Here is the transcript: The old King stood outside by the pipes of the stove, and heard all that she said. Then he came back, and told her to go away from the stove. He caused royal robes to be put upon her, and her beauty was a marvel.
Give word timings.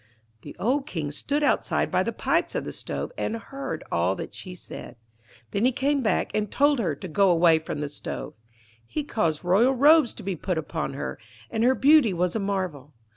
The 0.41 0.55
old 0.57 0.87
King 0.87 1.11
stood 1.11 1.43
outside 1.43 1.91
by 1.91 2.01
the 2.01 2.11
pipes 2.11 2.55
of 2.55 2.65
the 2.65 2.73
stove, 2.73 3.11
and 3.19 3.35
heard 3.35 3.83
all 3.91 4.15
that 4.15 4.33
she 4.33 4.55
said. 4.55 4.95
Then 5.51 5.63
he 5.63 5.71
came 5.71 6.01
back, 6.01 6.31
and 6.33 6.49
told 6.49 6.79
her 6.79 6.95
to 6.95 7.07
go 7.07 7.29
away 7.29 7.59
from 7.59 7.81
the 7.81 7.87
stove. 7.89 8.33
He 8.87 9.03
caused 9.03 9.43
royal 9.43 9.73
robes 9.75 10.15
to 10.15 10.23
be 10.23 10.35
put 10.35 10.57
upon 10.57 10.93
her, 10.95 11.19
and 11.51 11.63
her 11.63 11.75
beauty 11.75 12.13
was 12.13 12.35
a 12.35 12.39
marvel. 12.39 12.95